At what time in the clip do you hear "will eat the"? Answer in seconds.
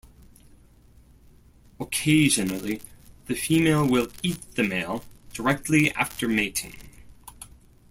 3.87-4.63